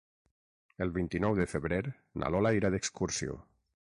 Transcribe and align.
El 0.85 0.93
vint-i-nou 0.95 1.35
de 1.41 1.45
febrer 1.51 1.79
na 2.23 2.33
Lola 2.37 2.55
irà 2.61 2.75
d'excursió. 2.77 3.37